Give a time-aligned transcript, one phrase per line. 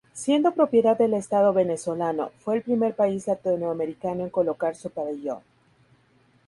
[0.13, 5.41] Siendo propiedad del Estado venezolano, fue el primer país latinoamericano en colocar su pabellón.